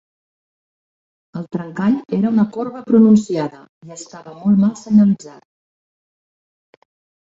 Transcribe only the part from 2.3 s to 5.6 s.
una corba pronunciada, i estava molt mal senyalitzat.